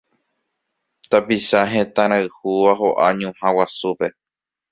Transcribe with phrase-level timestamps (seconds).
[1.11, 4.07] Tapicha hetãrayhúva ho'a ñuhã guasúpe